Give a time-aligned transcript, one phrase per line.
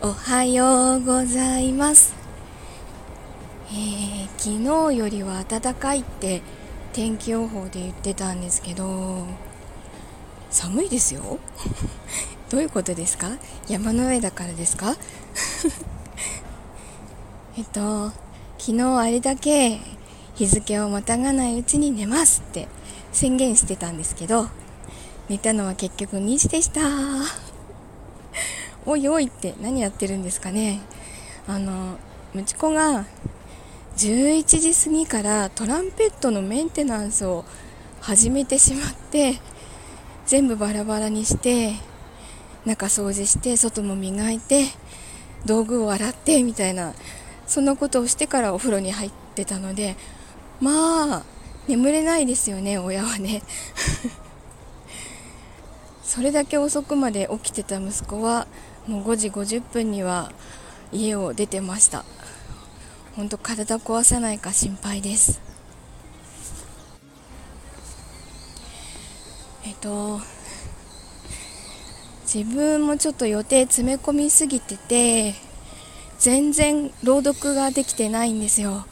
[0.00, 2.14] おはようございます、
[3.68, 6.40] えー、昨日よりは暖かいって
[6.92, 9.24] 天気予報で言ってたんですけど
[10.50, 11.38] 寒いですよ。
[12.48, 13.32] どういうことですか？
[13.68, 14.96] 山の上だからですか？
[17.58, 18.10] えっと
[18.58, 19.80] 昨日あれだけ
[20.36, 22.68] 日付をまたがないうちに寝ますって
[23.12, 24.48] 宣言してたんですけど
[25.28, 26.80] 寝たのは結局2時でした。
[28.88, 30.80] おいおいって何やってるんですかね。
[31.46, 31.98] あの
[32.34, 33.04] 息子が
[33.98, 37.44] 11時過ぎからトランペットのメンテナンスを
[38.00, 39.40] 始めてしまって
[40.24, 41.74] 全部バラバラにして
[42.64, 44.64] 中掃除して外も磨いて
[45.44, 46.94] 道具を洗ってみたいな
[47.46, 49.96] そんなことをしてからお風呂に入ってたので
[50.62, 51.22] まあ
[51.66, 53.42] 眠れないですよね親はね。
[56.08, 58.46] それだけ遅くまで起きてた息子は
[58.86, 60.32] もう5時50分には
[60.90, 62.06] 家を出てました。
[63.14, 65.42] 本当体壊さないか心配です。
[69.66, 70.20] えっと
[72.22, 75.34] 自分もちょっと予定詰め込みすぎてて
[76.18, 78.86] 全然朗読ができてないんですよ。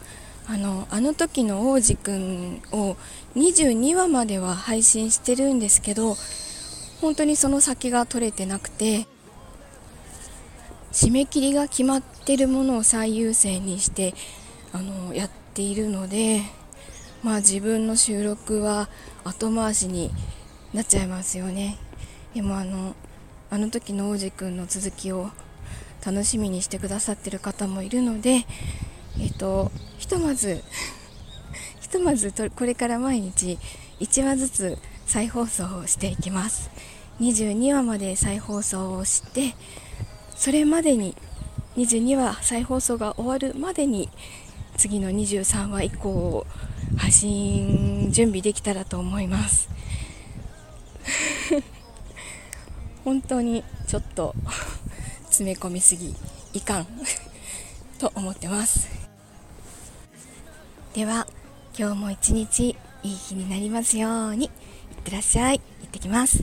[0.46, 2.98] あのあの時の王子くんを
[3.36, 6.14] 22話までは配信してるんですけど
[7.00, 9.06] 本当にその先が取れてなくて
[10.92, 14.14] 締め切りが決まってるものを最優先にして
[14.72, 16.40] あのやっているので
[17.22, 18.88] まあ自分の収録は
[19.24, 20.10] 後回しに
[20.72, 21.78] なっちゃいますよね。
[22.34, 22.94] でもあの
[23.50, 25.30] あの時の王子くんの続きを
[26.04, 28.44] 楽しみにしてくださってる方もいるので
[29.18, 30.62] えっ、とひとまず
[31.80, 33.58] ひとまずこれから毎日
[34.00, 36.70] 1話ずつ再放送をしていきます。
[37.20, 39.54] 22話まで再放送をして
[40.34, 41.16] それまでに
[41.76, 44.10] 22話再放送が終わるまでに
[44.76, 46.46] 次の23話以降を
[46.98, 49.68] 配信準備できたらと思います。
[53.04, 54.34] 本当にちょっと
[55.24, 56.14] 詰め込みすぎ
[56.52, 56.86] いかん。
[57.98, 58.88] と思ってます。
[60.92, 61.26] では
[61.78, 64.46] 今日も一日いい日になりますように。
[64.46, 64.50] いっ
[65.04, 65.60] てらっしゃい。
[65.60, 66.42] 行ってきます。